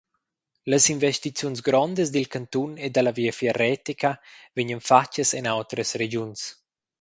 [0.73, 4.11] Las investiziuns grondas dil cantun e dalla Viafier retica
[4.55, 6.39] vegnan fatgas en autras regiuns.